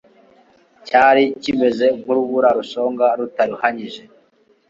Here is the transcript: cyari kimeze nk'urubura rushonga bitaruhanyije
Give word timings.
cyari 0.87 1.23
kimeze 1.43 1.85
nk'urubura 1.99 2.49
rushonga 2.57 3.05
bitaruhanyije 3.19 4.01